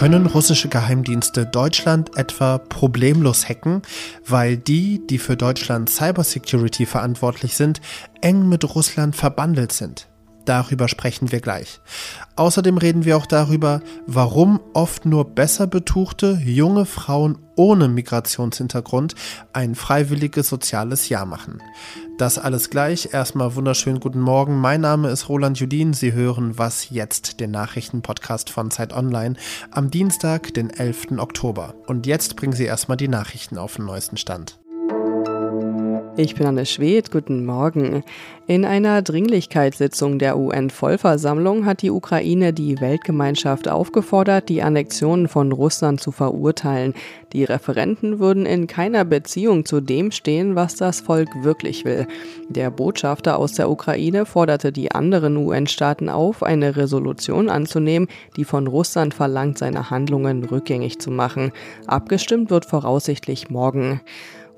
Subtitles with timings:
[0.00, 3.82] Können russische Geheimdienste Deutschland etwa problemlos hacken,
[4.26, 7.82] weil die, die für Deutschland Cybersecurity verantwortlich sind,
[8.22, 10.09] eng mit Russland verbandelt sind?
[10.44, 11.80] Darüber sprechen wir gleich.
[12.36, 19.14] Außerdem reden wir auch darüber, warum oft nur besser betuchte junge Frauen ohne Migrationshintergrund
[19.52, 21.62] ein freiwilliges soziales Jahr machen.
[22.16, 23.12] Das alles gleich.
[23.12, 24.58] Erstmal wunderschönen guten Morgen.
[24.58, 25.92] Mein Name ist Roland Judin.
[25.92, 29.36] Sie hören Was jetzt, den Nachrichtenpodcast von Zeit Online
[29.70, 31.18] am Dienstag, den 11.
[31.18, 31.74] Oktober.
[31.86, 34.58] Und jetzt bringen Sie erstmal die Nachrichten auf den neuesten Stand.
[36.16, 38.02] Ich bin Anne Schwedt, guten Morgen.
[38.50, 46.00] In einer Dringlichkeitssitzung der UN-Vollversammlung hat die Ukraine die Weltgemeinschaft aufgefordert, die Annexion von Russland
[46.00, 46.94] zu verurteilen.
[47.32, 52.08] Die Referenten würden in keiner Beziehung zu dem stehen, was das Volk wirklich will.
[52.48, 58.66] Der Botschafter aus der Ukraine forderte die anderen UN-Staaten auf, eine Resolution anzunehmen, die von
[58.66, 61.52] Russland verlangt, seine Handlungen rückgängig zu machen.
[61.86, 64.00] Abgestimmt wird voraussichtlich morgen.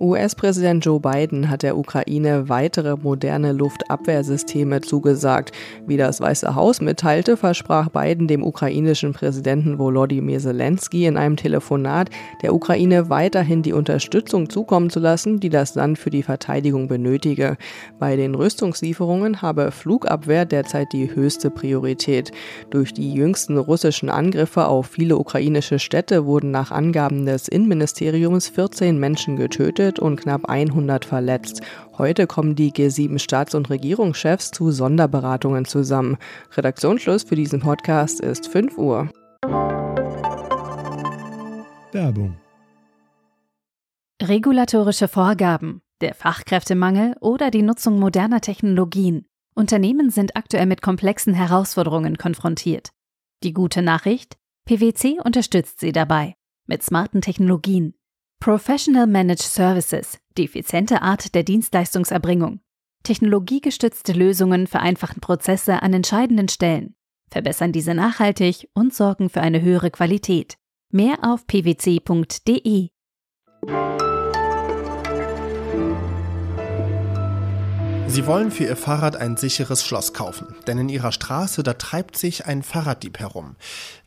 [0.02, 3.52] US-Präsident Joe Biden hat der Ukraine weitere moderne
[3.83, 5.52] Luftabwehrsysteme zugesagt.
[5.86, 12.11] Wie das Weiße Haus mitteilte, versprach Biden dem ukrainischen Präsidenten Volodymyr Zelensky in einem Telefonat,
[12.42, 17.56] der Ukraine weiterhin die Unterstützung zukommen zu lassen, die das Land für die Verteidigung benötige.
[17.98, 22.33] Bei den Rüstungslieferungen habe Flugabwehr derzeit die höchste Priorität.
[22.70, 28.98] Durch die jüngsten russischen Angriffe auf viele ukrainische Städte wurden nach Angaben des Innenministeriums 14
[28.98, 31.62] Menschen getötet und knapp 100 verletzt.
[31.98, 36.16] Heute kommen die G7-Staats- und Regierungschefs zu Sonderberatungen zusammen.
[36.52, 39.10] Redaktionsschluss für diesen Podcast ist 5 Uhr.
[41.92, 42.38] Werbung.
[44.22, 49.27] Regulatorische Vorgaben, der Fachkräftemangel oder die Nutzung moderner Technologien.
[49.54, 52.92] Unternehmen sind aktuell mit komplexen Herausforderungen konfrontiert.
[53.42, 54.38] Die gute Nachricht?
[54.64, 56.36] PwC unterstützt sie dabei.
[56.66, 57.94] Mit smarten Technologien,
[58.40, 62.60] Professional Managed Services, effiziente Art der Dienstleistungserbringung.
[63.02, 66.94] Technologiegestützte Lösungen vereinfachen Prozesse an entscheidenden Stellen,
[67.30, 70.56] verbessern diese nachhaltig und sorgen für eine höhere Qualität.
[70.90, 72.88] Mehr auf pwc.de.
[78.12, 82.18] Sie wollen für Ihr Fahrrad ein sicheres Schloss kaufen, denn in Ihrer Straße, da treibt
[82.18, 83.56] sich ein Fahrraddieb herum.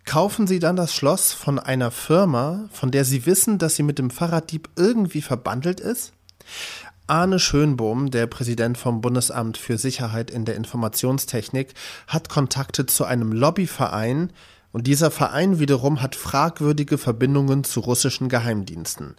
[0.06, 3.98] Kaufen Sie dann das Schloss von einer Firma, von der Sie wissen, dass sie mit
[3.98, 6.14] dem Fahrraddieb irgendwie verbandelt ist?
[7.08, 11.74] Arne Schönbohm, der Präsident vom Bundesamt für Sicherheit in der Informationstechnik,
[12.08, 14.32] hat Kontakte zu einem Lobbyverein,
[14.72, 19.16] und dieser Verein wiederum hat fragwürdige Verbindungen zu russischen Geheimdiensten.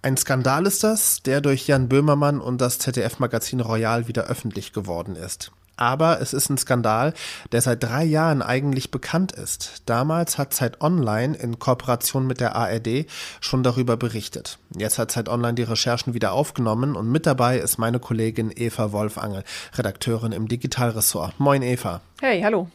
[0.00, 5.14] Ein Skandal ist das, der durch Jan Böhmermann und das ZDF-Magazin Royal wieder öffentlich geworden
[5.14, 5.52] ist.
[5.76, 7.12] Aber es ist ein Skandal,
[7.52, 9.82] der seit drei Jahren eigentlich bekannt ist.
[9.86, 13.06] Damals hat Zeit Online in Kooperation mit der ARD
[13.40, 14.58] schon darüber berichtet.
[14.76, 18.92] Jetzt hat Zeit Online die Recherchen wieder aufgenommen und mit dabei ist meine Kollegin Eva
[18.92, 19.44] Wolfangel,
[19.74, 21.38] Redakteurin im Digitalressort.
[21.38, 22.00] Moin Eva.
[22.20, 22.68] Hey, hallo.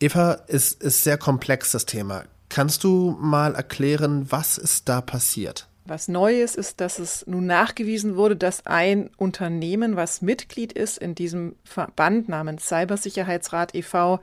[0.00, 2.24] Eva, es ist sehr komplex das Thema.
[2.48, 5.66] Kannst du mal erklären, was ist da passiert?
[5.86, 11.14] Was Neues ist, dass es nun nachgewiesen wurde, dass ein Unternehmen, was Mitglied ist in
[11.14, 14.20] diesem Verband namens Cybersicherheitsrat e.V.,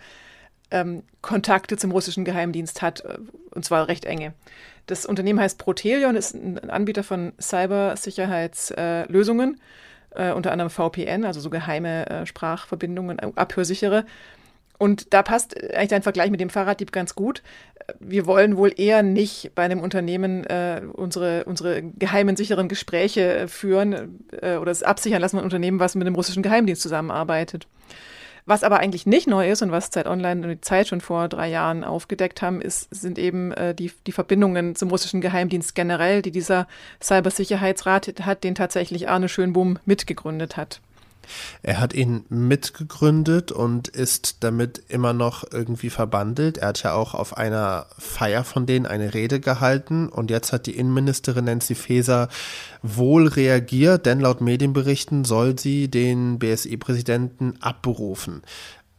[0.72, 3.20] ähm, Kontakte zum russischen Geheimdienst hat, äh,
[3.52, 4.34] und zwar recht enge.
[4.88, 9.62] Das Unternehmen heißt Protelion, ist ein Anbieter von Cybersicherheitslösungen,
[10.16, 14.06] äh, äh, unter anderem VPN, also so geheime äh, Sprachverbindungen, äh, abhörsichere.
[14.82, 17.44] Und da passt eigentlich dein Vergleich mit dem Fahrraddieb ganz gut.
[18.00, 23.48] Wir wollen wohl eher nicht bei einem Unternehmen äh, unsere, unsere geheimen, sicheren Gespräche äh,
[23.48, 27.68] führen äh, oder es absichern lassen, ein Unternehmen, was mit dem russischen Geheimdienst zusammenarbeitet.
[28.48, 31.28] Was aber eigentlich nicht neu ist und was Zeit Online und die Zeit schon vor
[31.28, 36.24] drei Jahren aufgedeckt haben, ist, sind eben äh, die, die Verbindungen zum russischen Geheimdienst generell,
[36.24, 36.68] die dieser
[37.00, 40.82] Cybersicherheitsrat hat, den tatsächlich Arne Schönbohm mitgegründet hat.
[41.64, 46.58] Er hat ihn mitgegründet und ist damit immer noch irgendwie verbandelt.
[46.58, 50.66] Er hat ja auch auf einer Feier von denen eine Rede gehalten und jetzt hat
[50.66, 52.30] die Innenministerin Nancy Faeser
[52.82, 58.42] wohl reagiert, denn laut Medienberichten soll sie den BSI-Präsidenten abberufen.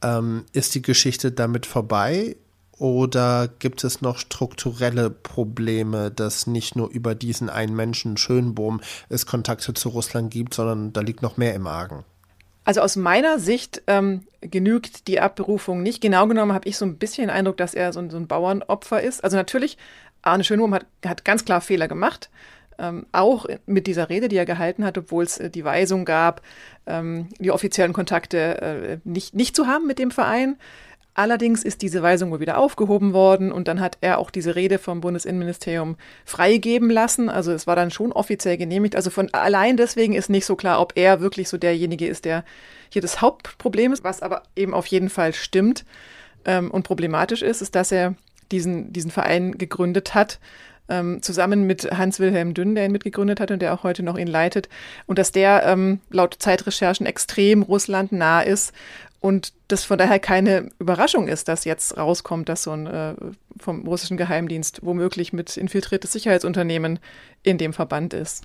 [0.03, 2.37] Ähm, ist die Geschichte damit vorbei?
[2.83, 9.25] Oder gibt es noch strukturelle Probleme, dass nicht nur über diesen einen Menschen Schönbohm es
[9.25, 12.05] Kontakte zu Russland gibt, sondern da liegt noch mehr im Argen?
[12.65, 16.01] Also aus meiner Sicht ähm, genügt die Abberufung nicht.
[16.01, 18.29] Genau genommen habe ich so ein bisschen den Eindruck, dass er so ein, so ein
[18.29, 19.25] Bauernopfer ist.
[19.25, 19.79] Also natürlich,
[20.23, 22.31] Arne Schönbohm hat, hat ganz klar Fehler gemacht.
[22.79, 26.41] Ähm, auch mit dieser Rede, die er gehalten hat, obwohl es äh, die Weisung gab,
[26.87, 30.57] ähm, die offiziellen Kontakte äh, nicht, nicht zu haben mit dem Verein.
[31.15, 34.79] Allerdings ist diese Weisung wohl wieder aufgehoben worden und dann hat er auch diese Rede
[34.79, 37.29] vom Bundesinnenministerium freigeben lassen.
[37.29, 38.97] Also es war dann schon offiziell genehmigt.
[38.97, 42.45] Also von allein deswegen ist nicht so klar, ob er wirklich so derjenige ist, der
[42.89, 44.05] hier das Hauptproblem ist.
[44.05, 45.85] Was aber eben auf jeden Fall stimmt
[46.47, 48.15] ähm, und problematisch ist, ist, dass er
[48.51, 50.39] diesen, diesen Verein gegründet hat
[50.89, 54.27] ähm, zusammen mit Hans-Wilhelm Dünn, der ihn mitgegründet hat und der auch heute noch ihn
[54.27, 54.69] leitet.
[55.07, 58.73] Und dass der ähm, laut Zeitrecherchen extrem Russland nah ist
[59.23, 63.15] und das von daher keine Überraschung ist, dass jetzt rauskommt, dass so ein äh,
[63.61, 66.99] vom russischen Geheimdienst womöglich mit infiltriertes Sicherheitsunternehmen
[67.45, 68.43] in dem Verband ist.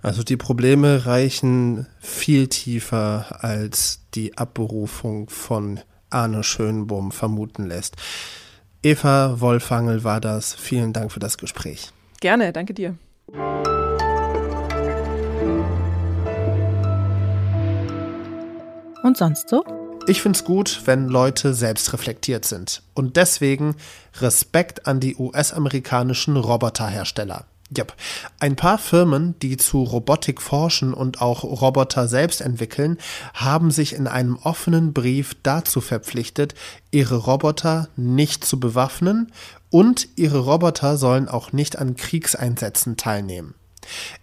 [0.00, 7.96] Also die Probleme reichen viel tiefer, als die Abberufung von Arne Schönbohm vermuten lässt.
[8.84, 10.54] Eva Wolfangel war das.
[10.54, 11.90] Vielen Dank für das Gespräch.
[12.20, 12.96] Gerne, danke dir.
[19.14, 19.64] Und sonst so?
[20.08, 22.82] Ich finde es gut, wenn Leute selbst reflektiert sind.
[22.94, 23.76] Und deswegen
[24.18, 27.44] Respekt an die US-amerikanischen Roboterhersteller.
[27.78, 27.94] Yep.
[28.40, 32.98] Ein paar Firmen, die zu Robotik forschen und auch Roboter selbst entwickeln,
[33.34, 36.56] haben sich in einem offenen Brief dazu verpflichtet,
[36.90, 39.30] ihre Roboter nicht zu bewaffnen
[39.70, 43.54] und ihre Roboter sollen auch nicht an Kriegseinsätzen teilnehmen.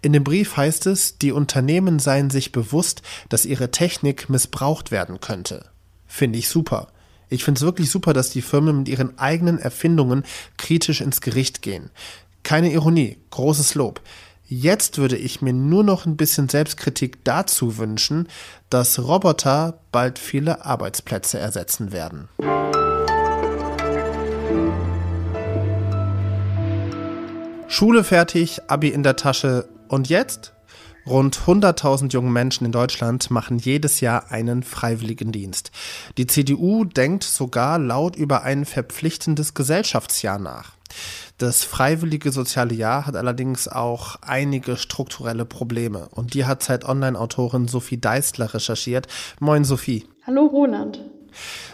[0.01, 5.19] In dem Brief heißt es, die Unternehmen seien sich bewusst, dass ihre Technik missbraucht werden
[5.19, 5.65] könnte.
[6.07, 6.87] Finde ich super.
[7.29, 10.23] Ich finde es wirklich super, dass die Firmen mit ihren eigenen Erfindungen
[10.57, 11.89] kritisch ins Gericht gehen.
[12.43, 14.01] Keine Ironie, großes Lob.
[14.47, 18.27] Jetzt würde ich mir nur noch ein bisschen Selbstkritik dazu wünschen,
[18.69, 22.27] dass Roboter bald viele Arbeitsplätze ersetzen werden.
[27.71, 30.53] Schule fertig, Abi in der Tasche und jetzt?
[31.07, 35.71] Rund 100.000 junge Menschen in Deutschland machen jedes Jahr einen Freiwilligendienst.
[36.17, 40.73] Die CDU denkt sogar laut über ein verpflichtendes Gesellschaftsjahr nach.
[41.37, 48.01] Das freiwillige soziale Jahr hat allerdings auch einige strukturelle Probleme und die hat Zeit-Online-Autorin Sophie
[48.01, 49.07] Deistler recherchiert.
[49.39, 50.05] Moin Sophie.
[50.27, 50.99] Hallo Roland.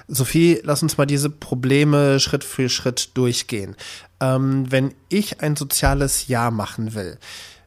[0.08, 3.76] Sophie, lass uns mal diese Probleme Schritt für Schritt durchgehen.
[4.20, 7.18] Ähm, wenn ich ein soziales Jahr machen will,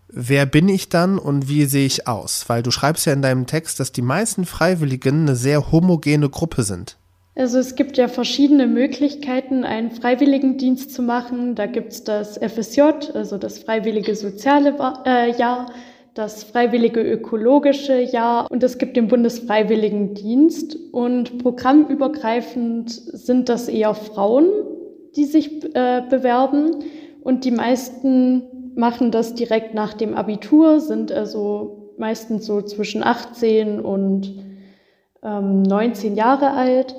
[0.09, 2.49] wer bin ich dann und wie sehe ich aus?
[2.49, 6.63] Weil du schreibst ja in deinem Text, dass die meisten Freiwilligen eine sehr homogene Gruppe
[6.63, 6.97] sind.
[7.37, 11.55] Also es gibt ja verschiedene Möglichkeiten, einen Freiwilligendienst zu machen.
[11.55, 12.81] Da gibt es das FSJ,
[13.15, 14.77] also das Freiwillige Soziale
[15.07, 15.73] äh, Jahr,
[16.15, 20.77] das Freiwillige Ökologische Jahr und es gibt den Bundesfreiwilligendienst.
[20.93, 24.49] Und programmübergreifend sind das eher Frauen,
[25.17, 26.77] die sich äh, bewerben.
[27.23, 33.81] Und die meisten machen das direkt nach dem Abitur, sind also meistens so zwischen 18
[33.81, 34.35] und
[35.23, 36.97] ähm, 19 Jahre alt.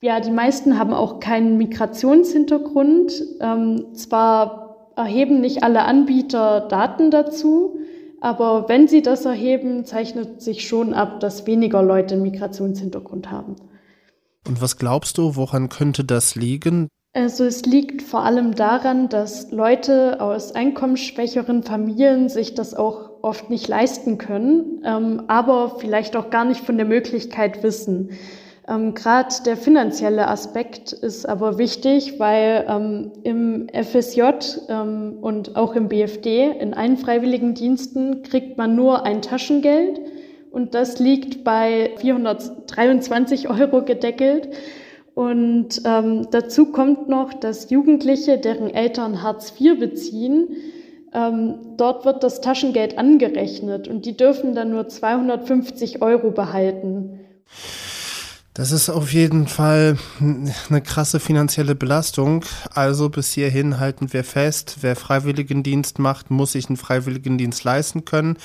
[0.00, 3.12] Ja, die meisten haben auch keinen Migrationshintergrund.
[3.40, 7.79] Ähm, zwar erheben nicht alle Anbieter Daten dazu,
[8.20, 13.56] aber wenn sie das erheben, zeichnet sich schon ab, dass weniger Leute einen Migrationshintergrund haben.
[14.46, 16.88] Und was glaubst du, woran könnte das liegen?
[17.12, 23.50] Also es liegt vor allem daran, dass Leute aus einkommensschwächeren Familien sich das auch oft
[23.50, 28.10] nicht leisten können, ähm, aber vielleicht auch gar nicht von der Möglichkeit wissen.
[28.70, 34.22] Ähm, Gerade der finanzielle Aspekt ist aber wichtig, weil ähm, im FSJ
[34.68, 40.00] ähm, und auch im BFD in allen freiwilligen Diensten kriegt man nur ein Taschengeld
[40.52, 44.50] und das liegt bei 423 Euro gedeckelt.
[45.14, 50.48] Und ähm, dazu kommt noch, dass Jugendliche, deren Eltern Hartz IV beziehen,
[51.12, 57.18] ähm, dort wird das Taschengeld angerechnet und die dürfen dann nur 250 Euro behalten.
[58.52, 62.44] Das ist auf jeden Fall eine krasse finanzielle Belastung.
[62.74, 68.38] Also bis hierhin halten wir fest, wer Freiwilligendienst macht, muss sich einen Freiwilligendienst leisten können,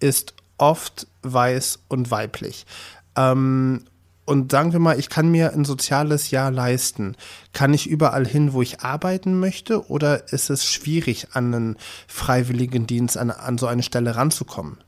[0.00, 2.66] ist oft weiß und weiblich.
[3.16, 3.84] Ähm,
[4.24, 7.16] und sagen wir mal, ich kann mir ein soziales Jahr leisten.
[7.52, 9.88] Kann ich überall hin, wo ich arbeiten möchte?
[9.88, 11.76] Oder ist es schwierig, an einen
[12.06, 14.78] Freiwilligendienst, an, an so eine Stelle ranzukommen?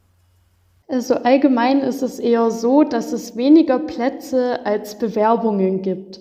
[0.86, 6.20] Also allgemein ist es eher so, dass es weniger Plätze als Bewerbungen gibt.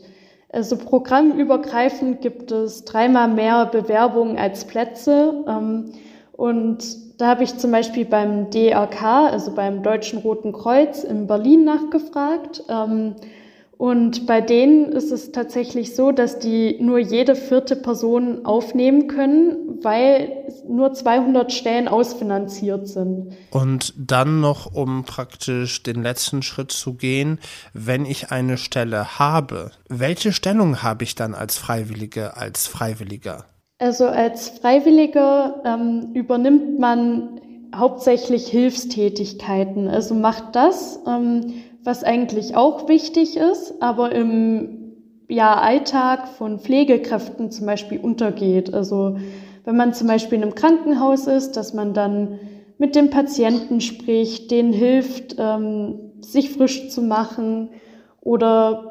[0.49, 5.43] Also programmübergreifend gibt es dreimal mehr Bewerbungen als Plätze.
[5.47, 5.91] Ähm,
[6.31, 11.63] und da habe ich zum Beispiel beim DRK, also beim Deutschen Roten Kreuz in Berlin
[11.63, 12.63] nachgefragt.
[13.83, 19.77] Und bei denen ist es tatsächlich so, dass die nur jede vierte Person aufnehmen können,
[19.83, 23.33] weil nur 200 Stellen ausfinanziert sind.
[23.51, 27.39] Und dann noch, um praktisch den letzten Schritt zu gehen,
[27.73, 33.47] wenn ich eine Stelle habe, welche Stellung habe ich dann als Freiwillige, als Freiwilliger?
[33.79, 37.41] Also als Freiwilliger ähm, übernimmt man
[37.75, 39.89] hauptsächlich Hilfstätigkeiten.
[39.89, 44.79] Also macht das, ähm, was eigentlich auch wichtig ist, aber im
[45.27, 48.73] ja, Alltag von Pflegekräften zum Beispiel untergeht.
[48.73, 49.17] Also
[49.65, 52.39] wenn man zum Beispiel in einem Krankenhaus ist, dass man dann
[52.77, 57.69] mit dem Patienten spricht, denen hilft, ähm, sich frisch zu machen
[58.21, 58.89] oder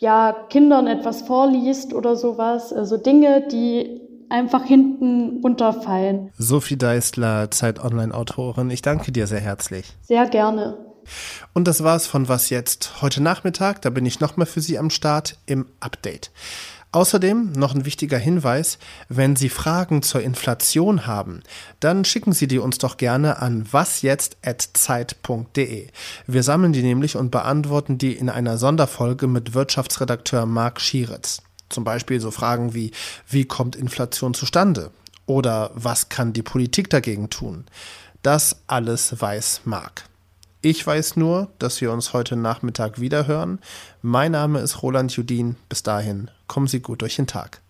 [0.00, 2.72] ja, Kindern etwas vorliest oder sowas.
[2.72, 6.30] Also Dinge, die einfach hinten runterfallen.
[6.38, 9.92] Sophie Deisler, Zeit Online-Autorin, ich danke dir sehr herzlich.
[10.02, 10.91] Sehr gerne.
[11.52, 13.82] Und das war's von Was jetzt heute Nachmittag.
[13.82, 16.30] Da bin ich nochmal für Sie am Start im Update.
[16.94, 18.76] Außerdem noch ein wichtiger Hinweis,
[19.08, 21.42] wenn Sie Fragen zur Inflation haben,
[21.80, 25.86] dann schicken Sie die uns doch gerne an wasjetzt.zeit.de.
[26.26, 31.40] Wir sammeln die nämlich und beantworten die in einer Sonderfolge mit Wirtschaftsredakteur Marc Schieritz.
[31.70, 32.90] Zum Beispiel so Fragen wie,
[33.26, 34.90] wie kommt Inflation zustande?
[35.24, 37.64] Oder was kann die Politik dagegen tun?
[38.22, 40.04] Das alles weiß Marc.
[40.64, 43.58] Ich weiß nur, dass wir uns heute Nachmittag wiederhören.
[44.00, 45.56] Mein Name ist Roland Judin.
[45.68, 47.60] Bis dahin, kommen Sie gut durch den Tag.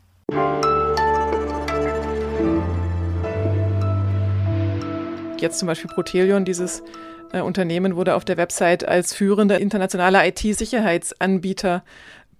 [5.40, 6.82] Jetzt zum Beispiel Protelion, dieses
[7.32, 11.82] äh, Unternehmen wurde auf der Website als führender internationaler IT-Sicherheitsanbieter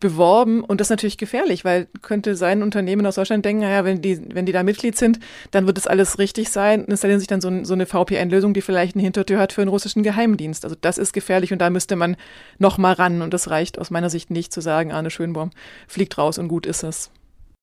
[0.03, 4.03] beworben und das ist natürlich gefährlich, weil könnte sein Unternehmen aus Deutschland denken, naja, wenn
[4.03, 5.21] die, wenn die da Mitglied sind,
[5.53, 8.97] dann wird das alles richtig sein, installieren sich dann so, so eine VPN-Lösung, die vielleicht
[8.97, 10.65] eine Hintertür hat für einen russischen Geheimdienst.
[10.65, 12.17] Also das ist gefährlich und da müsste man
[12.59, 15.51] noch mal ran und das reicht aus meiner Sicht nicht zu sagen, Arne Schönbaum
[15.87, 17.11] fliegt raus und gut ist es.